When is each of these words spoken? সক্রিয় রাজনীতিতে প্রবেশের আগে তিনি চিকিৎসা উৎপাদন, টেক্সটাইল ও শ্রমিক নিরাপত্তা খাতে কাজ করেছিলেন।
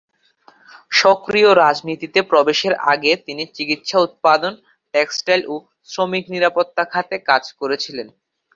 সক্রিয় 0.91 1.49
রাজনীতিতে 1.55 2.19
প্রবেশের 2.31 2.73
আগে 2.91 3.11
তিনি 3.25 3.43
চিকিৎসা 3.55 3.97
উৎপাদন, 3.99 4.53
টেক্সটাইল 4.93 5.41
ও 5.47 5.55
শ্রমিক 5.89 6.25
নিরাপত্তা 6.33 6.83
খাতে 6.93 7.15
কাজ 7.29 7.43
করেছিলেন। 7.59 8.07